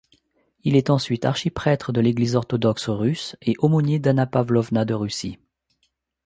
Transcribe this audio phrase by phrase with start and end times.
[0.63, 5.37] Il est ensuite archiprêtre de l'Église orthodoxe russe et aumônier d'Anna Pavlovna de Russie.